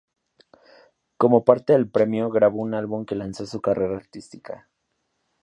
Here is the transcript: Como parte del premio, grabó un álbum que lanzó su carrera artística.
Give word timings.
Como 1.19 1.45
parte 1.45 1.73
del 1.73 1.87
premio, 1.87 2.31
grabó 2.31 2.59
un 2.63 2.73
álbum 2.73 3.05
que 3.05 3.13
lanzó 3.13 3.45
su 3.45 3.61
carrera 3.61 3.95
artística. 3.97 4.67